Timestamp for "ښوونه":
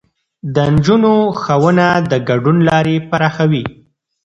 1.41-1.87